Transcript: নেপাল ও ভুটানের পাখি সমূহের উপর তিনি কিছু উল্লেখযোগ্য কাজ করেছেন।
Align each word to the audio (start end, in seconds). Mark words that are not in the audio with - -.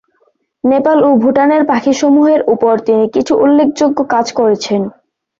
নেপাল 0.63 0.97
ও 1.03 1.19
ভুটানের 1.23 1.63
পাখি 1.65 1.93
সমূহের 1.93 2.41
উপর 2.53 2.73
তিনি 2.87 3.03
কিছু 3.15 3.33
উল্লেখযোগ্য 3.43 3.99
কাজ 4.13 4.27
করেছেন। 4.39 4.81